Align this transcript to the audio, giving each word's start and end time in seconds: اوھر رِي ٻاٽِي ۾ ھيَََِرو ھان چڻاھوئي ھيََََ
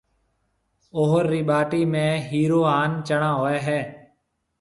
اوھر 0.97 1.23
رِي 1.33 1.41
ٻاٽِي 1.49 1.81
۾ 1.93 2.03
ھيَََِرو 2.29 2.61
ھان 2.69 2.91
چڻاھوئي 3.07 3.57
ھيََََ 3.67 3.79